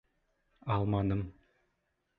[0.77, 1.23] Алманым.